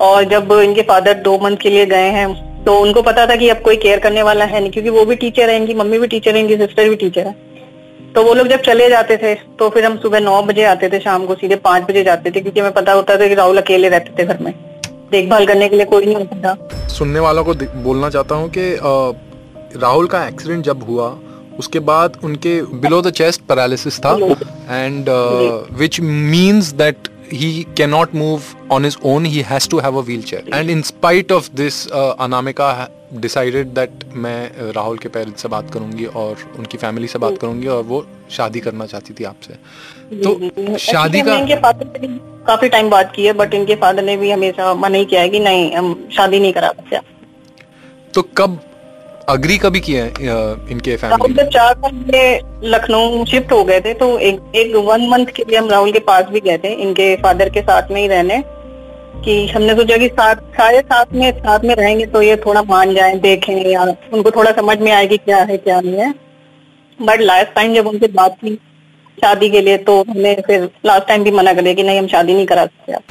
और 0.00 0.24
जब 0.26 0.52
इनके 0.54 0.82
फादर 0.84 1.14
दो 1.20 1.38
मंथ 1.38 1.56
के 1.56 1.70
लिए 1.70 1.86
गए 1.88 2.10
हैं 2.10 2.28
तो 2.64 2.78
उनको 2.80 3.02
पता 3.02 3.26
था 3.26 3.36
कि 3.36 3.48
अब 3.48 3.60
कोई 3.62 3.76
केयर 3.78 3.98
करने 3.98 4.22
वाला 4.22 4.44
है 4.44 4.60
नहीं, 4.60 4.70
क्योंकि 4.70 4.90
वो 4.90 5.04
भी 5.04 5.16
टीचर 5.16 5.50
है, 5.50 5.56
इनकी 5.56 5.74
मम्मी 5.74 5.98
भी 5.98 6.06
टीचर 6.06 6.34
है, 6.34 6.40
इनकी 6.40 6.56
सिस्टर 6.56 6.88
भी 6.88 6.96
टीचर 6.96 7.26
है। 7.26 7.34
तो 8.14 8.22
वो 8.22 8.34
लोग 8.34 8.48
जब 8.48 8.60
चले 8.62 8.88
जाते 8.88 9.16
थे 9.16 9.34
तो 9.58 9.68
फिर 9.70 9.84
हम 9.84 9.96
सुबह 9.98 10.20
नौ 10.20 10.42
बजे 10.42 10.64
आते 10.66 10.88
थे, 10.88 11.00
शाम 11.00 11.26
को 11.26 11.34
सीधे 11.36 11.56
पाँच 11.58 11.82
बजे 11.82 12.02
जाते 12.04 12.30
थे, 12.30 12.40
क्योंकि 12.40 12.60
हमें 12.60 12.72
पता 12.72 12.92
होता 12.92 13.16
था 13.16 13.28
कि 13.28 13.34
राहुल 13.34 13.58
अकेले 13.58 13.88
रहते 13.88 14.12
थे 14.18 14.26
घर 14.26 14.38
में। 14.40 14.52
देखभाल 15.10 15.46
करने 15.46 15.68
के 15.68 15.76
लिए 15.76 15.86
कोई 15.86 16.06
नहीं 16.06 16.16
होता 16.16 16.86
सुनने 16.88 17.20
वालों 17.20 17.44
को 17.44 17.54
बोलना 17.82 18.10
चाहता 18.10 18.34
हूँ 18.34 18.50
कि 18.56 18.76
राहुल 19.76 20.06
का 20.06 20.26
एक्सीडेंट 20.26 20.64
जब 20.64 20.82
हुआ 20.82 21.08
उसके 21.58 21.78
बाद 21.88 22.16
उनके 22.24 22.60
बिलो 22.82 23.00
द 23.02 23.10
चेस्ट 23.12 23.40
पैरालिसिस 23.48 23.98
था 24.00 24.12
and 24.70 25.08
which 25.78 26.00
means 26.00 26.72
that 26.74 27.08
he 27.30 27.64
cannot 27.74 28.14
move 28.14 28.54
on 28.70 28.84
his 28.84 28.96
own 29.02 29.24
he 29.24 29.42
has 29.42 29.66
to 29.68 29.78
have 29.78 29.94
a 29.94 30.02
wheelchair. 30.02 30.42
And 30.52 30.70
in 30.70 30.82
spite 30.82 31.30
of 31.30 31.54
this 31.54 31.86
uh, 31.90 32.14
anamika 32.18 32.90
decided 33.20 33.74
that 33.74 33.90
मैं 34.14 34.50
uh, 34.50 34.74
राहुल 34.76 34.98
के 34.98 35.08
parents 35.08 35.42
से 35.42 35.48
बात 35.48 35.70
करूँगी 35.70 36.04
और 36.04 36.36
उनकी 36.58 36.78
family 36.78 37.08
से 37.08 37.18
बात 37.18 37.38
करूँगी 37.38 37.66
और 37.66 37.82
वो 37.82 38.06
शादी 38.30 38.60
करना 38.60 38.86
चाहती 38.86 39.14
थी 39.20 39.24
आपसे। 39.24 39.54
तो 40.22 40.76
शादी 40.78 41.22
का 41.22 41.36
इनके 41.36 41.56
फादर 41.56 41.84
काफ़ी 42.46 42.68
टाइम 42.68 42.90
बात 42.90 43.12
की 43.16 43.26
है 43.26 43.32
बट 43.32 43.54
इनके 43.54 43.74
फादर 43.74 44.02
ने 44.02 44.16
भी 44.16 44.30
हमेशा 44.30 44.74
मना 44.74 44.98
ही 44.98 45.04
किया 45.04 45.20
है 45.20 45.28
कि 45.28 45.40
नहीं 45.40 45.72
हम 45.76 46.08
शादी 46.16 46.40
नहीं 46.40 46.52
करा 46.52 46.68
सकते 46.68 46.98
तो 48.14 48.22
कब 48.22 48.60
अग्री 49.28 49.56
कभी 49.58 49.80
किया 49.80 50.04
है 50.04 50.10
इनके 50.70 50.96
फैमिली 50.96 51.34
जब 51.34 51.48
चार 51.48 51.74
साल 51.74 52.70
लखनऊ 52.70 53.24
शिफ्ट 53.24 53.52
हो 53.52 53.62
गए 53.64 53.80
थे 53.80 53.92
तो 53.94 54.06
एक 54.18 54.40
एक 54.56 54.74
वन 54.86 55.06
मंथ 55.08 55.26
के 55.26 55.44
लिए 55.48 55.58
हम 55.58 55.68
राहुल 55.70 55.92
के 55.92 55.98
पास 56.08 56.24
भी 56.24 56.40
गए 56.40 56.58
थे 56.58 56.72
इनके 56.82 57.14
फादर 57.16 57.48
के 57.48 57.60
साथ 57.60 57.90
में 57.90 58.00
ही 58.00 58.06
रहने। 58.08 58.42
कि 59.24 59.46
हमने 59.46 59.74
सोचा 59.74 59.96
कि 59.96 60.08
साथ 60.08 60.36
सारे 60.56 60.80
साथ 60.80 61.12
में 61.14 61.30
साथ 61.38 61.64
में 61.64 61.74
रहेंगे 61.74 62.06
तो 62.06 62.22
ये 62.22 62.36
थोड़ा 62.36 62.62
मान 62.62 62.94
जाए 62.94 63.14
देखें 63.20 63.54
या 63.70 63.84
उनको 64.12 64.30
थोड़ा 64.30 64.50
समझ 64.52 64.78
में 64.78 64.90
आएगी 64.92 65.16
क्या 65.16 65.38
है 65.44 65.56
क्या 65.56 65.80
नहीं 65.80 65.96
है। 65.96 66.12
बट 66.98 67.20
लास्ट 67.20 67.54
टाइम 67.54 67.74
जब 67.74 67.86
उनसे 67.86 68.08
बात 68.14 68.36
की 68.44 68.54
शादी 69.18 69.48
के 69.50 69.60
लिए 69.60 69.76
तो 69.78 70.00
हमने 70.08 70.34
फिर 70.46 70.68
लास्ट 70.86 71.06
टाइम 71.08 71.24
भी 71.24 71.30
मना 71.30 71.52
कर 71.54 71.62
दिया 71.62 71.74
कि 71.74 71.82
नहीं 71.82 71.98
हम 71.98 72.06
शादी 72.06 72.34
नहीं 72.34 72.46
करा 72.46 72.64
सकते 72.66 72.92
आप। 72.92 73.02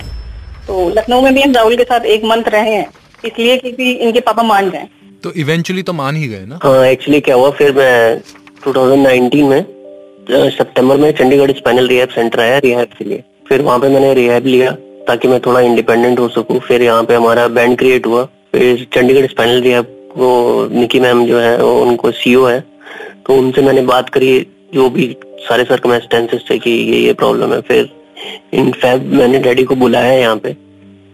तो 0.68 0.90
लखनऊ 0.90 1.22
में 1.22 1.34
भी 1.34 1.42
हम 1.42 1.52
राहुल 1.54 1.76
के 1.78 1.84
साथ 1.84 2.06
एक 2.16 2.24
मंथ 2.26 2.48
रहे 2.48 2.74
हैं 2.76 2.88
इसलिए 3.26 3.58
क्योंकि 3.58 3.92
इनके 3.92 4.20
पापा 4.22 4.44
मान 4.44 4.70
जाए। 4.72 4.88
तो 5.24 5.32
इवेंचुअली 5.34 5.82
तो 5.84 5.94
मान 5.94 6.16
ही 6.16 6.28
गए 6.28 6.46
ना? 6.46 6.60
हाँ 6.64 6.86
एक्चुअली 6.88 7.20
क्या 7.22 7.36
हुआ, 7.36 7.50
फिर 7.52 7.72
मैं 7.74 8.22
2019 8.66 9.44
में 9.44 9.66
सितंबर 10.30 10.98
में 10.98 11.12
चंडीगढ़ 11.12 11.52
स्पाइनल 11.52 11.88
रिहैब 11.88 12.10
सेंटर 12.10 12.40
आया 12.40 12.58
रिहैब 12.58 12.90
के 12.98 13.06
लिए। 13.06 13.24
फिर 13.50 13.62
वहाँ 13.62 13.80
पे 13.80 13.90
मैंने 13.90 14.14
रिहैब 14.14 14.46
लिया 14.46 14.72
ताकि 15.08 15.28
मैं 15.28 15.40
थोड़ा 15.40 15.60
इंडिपेंडेंट 15.62 16.20
हो 16.20 16.28
सकूँ। 16.30 16.60
फिर 16.60 16.82
यहाँ 16.82 17.04
पे 17.04 17.16
हमारा 17.16 17.48
बैंड 17.50 17.78
क्रिएट 17.78 18.06
हुआ। 18.06 18.24
फिर 18.52 18.88
चंडीगढ़ 18.94 19.28
स्पाइनल 19.28 19.62
रिहैब 19.62 19.96
वो 20.18 20.68
निकी 20.72 21.00
मैम 21.00 21.26
जो 21.26 21.40
है, 21.40 21.58
वो 21.58 21.82
उनको 21.82 22.12
सीईओ 22.12 22.46
है। 22.46 22.60
तो 23.26 23.36
उनसे 23.38 23.62
मैंने 23.62 23.82
बात 23.84 24.10
करी, 24.10 24.40
जो 24.74 24.90
भी 24.90 25.16
सारे 25.40 25.64
सर्कमस्टेंसेस 25.64 26.44
थे 26.50 26.58
कि 26.60 26.72
ये 26.72 27.00
ये 27.00 27.14
प्रॉब्लम 27.14 27.54
है। 27.54 27.62
फिर 27.62 27.90
इन 28.54 28.72
फैब 28.72 29.14
मैंने 29.14 29.40
डैडी 29.40 29.64
को 29.64 29.76
बुलाया 29.76 30.14
यहाँ 30.14 30.38
पे। 30.38 30.54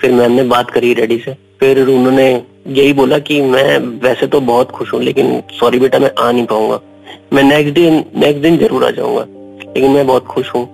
फिर 0.01 0.12
मैम 0.12 0.31
ने 0.31 0.43
बात 0.45 0.71
करी 0.71 0.93
डैडी 0.95 1.17
से। 1.25 1.33
फिर 1.59 1.79
उन्होंने 1.79 2.27
यही 2.65 2.93
बोला 2.93 3.17
कि 3.19 3.41
मैं 3.41 3.77
वैसे 4.03 4.27
तो 4.27 4.39
बहुत 4.41 4.72
खुश 4.72 4.93
हूँ 4.93 5.01
लेकिन 5.03 5.41
सॉरी 5.53 5.79
बेटा 5.79 6.00
मैं 6.00 6.12
आ 6.19 6.31
नहीं 6.31 6.45
पाऊँगा। 6.45 6.79
मैं 7.34 7.43
नेक्स्ट 7.43 7.74
दिन 7.75 8.03
नेक्स्ट 8.15 8.41
दिन 8.41 8.57
ज़रूर 8.57 8.86
आ 8.86 8.89
जाऊँगा 8.91 9.25
लेकिन 9.65 9.91
मैं 9.91 10.05
बहुत 10.07 10.25
खुश 10.25 10.50
हूँ। 10.55 10.65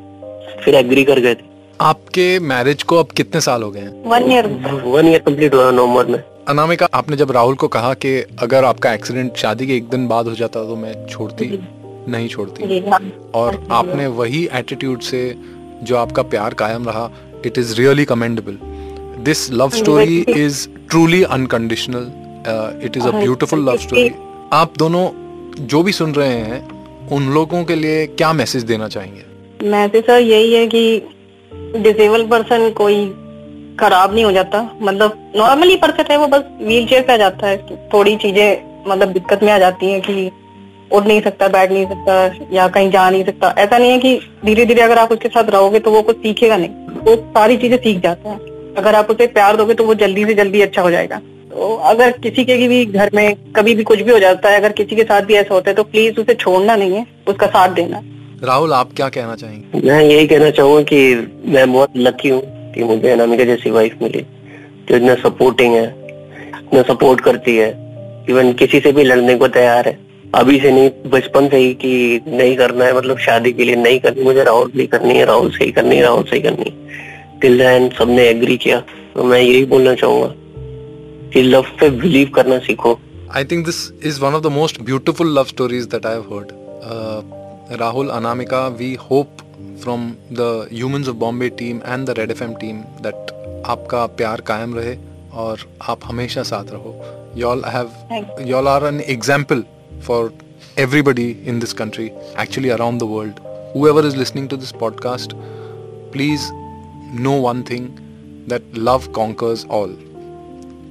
फिर 0.63 0.75
एग्री 0.75 1.03
कर 1.03 1.19
गए 1.19 1.35
थे। 1.35 1.49
आपके 1.81 2.27
मैरिज 2.41 2.83
को 2.83 2.97
अब 2.97 3.11
कितने 3.17 3.41
साल 3.41 3.63
हो 3.63 3.71
गए 3.71 3.79
हैं? 3.79 4.03
One 4.05 4.31
year 4.31 4.47
one 4.85 5.07
year 5.07 5.19
complete 5.19 5.53
हुआ 5.53 5.69
नवंबर 5.71 6.05
में। 6.05 6.23
अनामिका 6.47 6.87
आपने 6.93 7.17
जब 7.17 7.31
राहुल 7.31 7.55
को 7.55 7.67
कहा 7.67 7.93
कि 7.95 8.17
अगर 8.41 8.65
आपका 8.65 8.93
एक्सीडेंट 8.93 9.35
शादी 9.37 9.67
के 9.67 9.75
एक 9.75 9.89
दिन 9.89 10.07
बाद 10.07 10.27
हो 10.27 10.33
जाता 10.35 10.63
तो 10.63 10.75
मैं 10.75 10.93
छोड़ती 11.07 11.59
नहीं 12.07 12.27
छोड़ती। 12.27 12.79
हाँ। 12.89 12.99
और 13.35 13.63
आपने 13.71 14.07
वही 14.15 14.47
एटीट्यूड 14.53 15.01
से 15.01 15.33
जो 15.83 15.97
आपका 15.97 16.21
प्यार 16.23 16.53
कायम 16.53 16.87
रहा 16.87 17.09
it 17.45 17.57
is 17.57 17.79
really 17.79 18.05
commendable 18.05 18.57
this 19.19 19.51
love 19.51 19.69
story 19.69 20.17
is 20.29 20.67
truly 20.89 21.23
unconditional 21.31 22.11
it 22.85 22.97
is 22.97 23.07
a 23.07 23.11
beautiful 23.11 23.65
love 23.69 23.77
story 23.77 24.11
आप 24.53 24.73
दोनों 24.77 25.09
जो 25.67 25.81
भी 25.83 25.91
सुन 25.91 26.13
रहे 26.13 26.37
हैं 26.39 26.59
उन 27.11 27.29
लोगों 27.33 27.63
के 27.63 27.75
लिए 27.75 28.05
क्या 28.07 28.31
मैसेज 28.33 28.63
देना 28.63 28.87
चाहेंगे? 28.87 29.23
मैसेज 29.69 30.05
सर 30.05 30.19
यही 30.19 30.53
है 30.53 30.67
कि 30.67 30.83
डिसेबल 31.77 32.25
पर्सन 32.27 32.69
कोई 32.77 33.05
खराब 33.79 34.13
नहीं 34.13 34.23
हो 34.25 34.31
जाता। 34.31 34.61
मतलब 34.81 35.31
नॉर्मली 35.35 35.75
पर्सन 35.75 36.11
है 36.11 36.17
वो 36.17 36.27
बस 36.27 36.43
व्हील 36.61 36.87
चेयर 36.87 37.03
पे 37.03 37.13
आ 37.13 37.17
जाता 37.17 37.47
है। 37.47 37.87
थोड़ी 37.93 38.15
चीज़ें 38.15 38.83
मतलब 38.87 39.11
दिक्कत 39.13 39.43
में 39.43 39.51
आ 39.51 39.57
जाती 39.59 39.91
हैं 39.91 40.01
कि 40.01 40.31
उठ 40.91 41.05
नहीं 41.05 41.21
सकता 41.21 41.47
बैठ 41.47 41.71
नहीं 41.71 41.85
सकता 41.85 42.45
या 42.53 42.67
कहीं 42.67 42.91
जा 42.91 43.09
नहीं 43.09 43.23
सकता। 43.25 43.53
ऐसा 43.57 43.77
नहीं 43.77 43.91
है 43.91 43.99
कि 43.99 44.19
धीरे 44.45 44.65
धीरे 44.65 44.81
अगर 44.81 44.97
आप 44.97 45.11
उसके 45.11 45.29
साथ 45.29 45.49
रहोगे 45.49 45.79
तो 45.79 45.91
वो 45.91 46.01
कुछ 46.01 46.17
सीखेगा 46.17 46.57
नहीं। 46.57 46.69
वो 47.03 47.15
सारी 47.15 47.57
चीज़ें 47.57 47.77
सीख 47.77 48.01
जाता 48.03 48.29
है। 48.29 48.50
अगर 48.77 48.95
आप 48.95 49.09
उसे 49.11 49.27
प्यार 49.29 49.57
दोगे 49.57 49.73
तो 49.73 49.83
वो 49.83 49.93
जल्दी 49.95 50.25
से 50.25 50.33
जल्दी 50.33 50.61
अच्छा 50.61 50.81
हो 50.81 50.91
जाएगा। 50.91 51.17
तो 51.51 51.75
अगर 51.85 52.11
किसी 52.19 52.43
के 52.45 52.67
भी 52.67 52.83
घर 52.85 53.09
में 53.13 53.35
कभी 53.55 53.73
भी 53.75 53.83
कुछ 53.83 54.01
भी 54.01 54.11
हो 54.11 54.19
जाता 54.19 54.49
है 54.49 54.59
अगर 54.59 54.71
किसी 54.73 54.95
के 54.95 55.03
साथ 55.03 55.21
भी 55.21 55.33
ऐसा 55.35 55.53
होता 55.53 55.69
है 55.69 55.75
तो 55.75 55.83
प्लीज़ 55.85 56.19
उसे 56.21 56.33
छोड़ना 56.35 56.75
नहीं 56.75 56.95
है 56.95 57.05
उसका 57.27 57.47
साथ 57.47 57.69
देना। 57.71 58.01
राहुल 58.43 58.73
आप 58.73 58.93
क्या 58.95 59.09
कहना 59.09 59.35
चाहेंगे? 59.35 59.81
मैं 59.81 60.01
यही 60.01 60.27
कहना 60.27 60.49
चाहूँगा 60.51 60.81
कि 60.83 61.27
मैं 61.47 61.71
बहुत 61.73 61.97
लकी 61.97 62.29
हूँ 62.29 62.41
कि 62.73 62.83
मुझे 62.83 63.09
अनामिका 63.09 63.43
जैसी 63.43 63.71
वाइफ 63.71 63.97
मिली 64.01 64.25
जो 64.89 64.95
इतना 64.95 65.15
सपोर्टिंग 65.23 65.73
है 65.75 65.85
इतना 65.85 66.81
सपोर्ट 66.83 67.21
करती 67.21 67.55
है। 67.57 67.69
इवन 68.29 68.53
किसी 68.53 68.79
से 68.79 68.91
भी 68.91 69.03
लड़ने 69.03 69.35
को 69.35 69.47
तैयार 69.49 69.87
है। 69.87 69.97
अभी 70.35 70.59
से 70.59 70.71
नहीं 70.71 70.89
बचपन 71.11 71.47
से 71.49 71.57
ही 71.57 71.73
कि 71.75 72.21
नहीं 72.27 72.55
करना 72.57 72.85
है 72.85 72.95
मतलब 72.95 73.17
शादी 73.19 73.51
के 73.53 73.63
लिए 73.63 73.75
नहीं 73.75 73.99
करनी 73.99 74.23
मुझे 74.23 74.43
राहुल 74.43 74.71
भी 74.75 74.85
करनी 74.87 75.17
है 75.17 75.25
राहुल 75.25 75.49
से 75.51 75.65
ही 75.65 75.71
करनी 75.71 75.95
है 75.95 76.01
राहुल 76.01 76.23
से 76.23 76.35
ही 76.35 76.41
करनी 76.41 76.69
है। 76.69 77.10
दिल्ला 77.41 77.67
सबने 77.97 78.27
एग्री 78.29 78.57
किया 78.57 78.79
तो 79.15 79.23
मैं 79.23 79.39
यही 79.39 79.65
बोलना 79.65 79.93
चाहूँगा 79.95 80.33
कि 81.33 81.41
लव 81.41 81.65
पे 81.79 81.89
बिलीव 81.89 82.31
करना 82.35 82.57
सीखो। 82.59 82.97
I 83.35 83.45
think 83.51 83.65
this 83.65 83.77
is 84.05 84.19
one 84.21 84.33
of 84.33 84.43
the 84.43 84.47
most 84.51 84.81
beautiful 84.81 85.37
love 85.37 85.45
stories 85.45 85.85
that 85.93 86.05
I 86.05 86.13
have 86.13 86.33
heard 86.33 87.79
Rahul 87.79 88.09
Anamika 88.09 88.67
we 88.79 88.93
hope 89.11 89.37
from 89.83 90.11
the 90.31 90.67
Humans 90.73 91.07
of 91.09 91.15
Bombay 91.15 91.49
team 91.59 91.79
and 91.85 92.05
the 92.07 92.15
Red 92.19 92.31
FM 92.31 92.53
team 92.61 92.77
that 93.07 93.33
आपका 93.65 94.05
प्यार 94.21 94.41
कायम 94.41 94.75
रहे 94.75 94.95
और 95.33 95.67
आप 95.89 95.99
हमेशा 96.05 96.43
साथ 96.43 96.71
रहो। 96.71 96.95
Y'all 97.37 97.63
have 97.67 98.45
y'all 98.47 98.67
are 98.67 98.85
an 98.85 99.01
example 99.15 99.63
for 100.07 100.33
everybody 100.81 101.23
in 101.51 101.57
this 101.61 101.73
country 101.77 102.03
actually 102.41 102.69
around 102.73 103.01
the 103.01 103.07
world. 103.13 103.39
Whoever 103.73 104.03
is 104.09 104.15
listening 104.19 104.45
to 104.51 104.59
this 104.61 104.71
podcast 104.83 105.33
please 106.13 106.45
know 107.11 107.39
one 107.39 107.63
thing 107.63 107.97
that 108.47 108.63
love 108.73 109.11
conquers 109.13 109.65
all. 109.65 109.95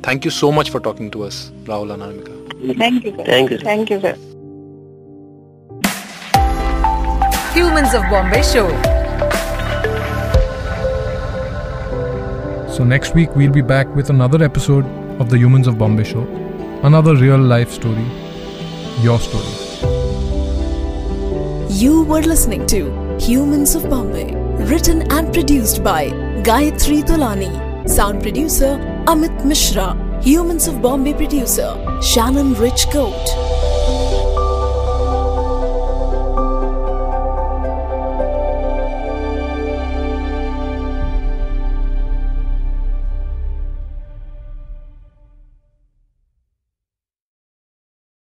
Thank 0.03 0.25
you 0.25 0.31
so 0.31 0.51
much 0.53 0.71
for 0.71 0.81
talking 0.81 1.11
to 1.13 1.25
us, 1.25 1.51
Rahul 1.65 1.93
and 1.93 2.03
Anamika. 2.03 2.77
Thank 2.79 3.05
you. 3.05 3.17
Sir. 3.17 3.25
Thank 3.25 3.51
you. 3.51 3.59
Sir. 3.59 3.65
Thank 3.65 3.91
you, 3.91 4.01
sir. 4.01 4.17
Humans 7.55 7.95
of 7.95 8.03
Bombay 8.11 8.43
Show. 8.43 8.69
So 12.71 12.85
next 12.85 13.15
week 13.15 13.35
we'll 13.37 13.53
be 13.53 13.61
back 13.63 13.95
with 13.95 14.09
another 14.11 14.43
episode 14.43 14.87
of 15.21 15.29
the 15.29 15.37
Humans 15.37 15.67
of 15.67 15.77
Bombay 15.77 16.05
Show, 16.05 16.23
another 16.83 17.17
real 17.17 17.39
life 17.39 17.71
story, 17.73 18.07
your 19.01 19.19
story. 19.19 19.45
You 21.69 22.05
were 22.05 22.23
listening 22.23 22.67
to 22.69 23.10
Humans 23.31 23.77
of 23.77 23.89
Bombay, 23.89 24.35
written 24.65 25.03
and 25.13 25.33
produced 25.33 25.85
by 25.85 26.09
Gayatri 26.43 27.05
Tolani, 27.05 27.89
sound 27.89 28.23
producer 28.23 28.77
Amit 29.07 29.45
Mishra, 29.45 29.95
Humans 30.21 30.67
of 30.67 30.83
Bombay 30.83 31.15
producer 31.15 31.71
Shannon 32.03 32.55
Rich 32.55 32.89
Coat. 32.91 33.70